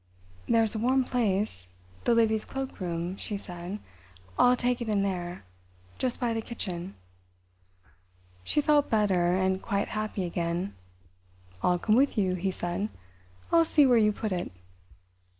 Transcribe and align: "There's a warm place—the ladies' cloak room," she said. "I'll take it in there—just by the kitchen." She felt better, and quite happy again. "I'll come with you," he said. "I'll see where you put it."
"There's 0.47 0.73
a 0.73 0.79
warm 0.79 1.03
place—the 1.03 2.15
ladies' 2.15 2.43
cloak 2.43 2.79
room," 2.79 3.17
she 3.17 3.37
said. 3.37 3.77
"I'll 4.35 4.55
take 4.55 4.81
it 4.81 4.89
in 4.89 5.03
there—just 5.03 6.19
by 6.19 6.33
the 6.33 6.41
kitchen." 6.41 6.95
She 8.43 8.61
felt 8.61 8.89
better, 8.89 9.37
and 9.37 9.61
quite 9.61 9.89
happy 9.89 10.23
again. 10.23 10.73
"I'll 11.61 11.77
come 11.77 11.95
with 11.95 12.17
you," 12.17 12.33
he 12.33 12.49
said. 12.49 12.89
"I'll 13.51 13.63
see 13.63 13.85
where 13.85 13.99
you 13.99 14.11
put 14.11 14.31
it." 14.31 14.51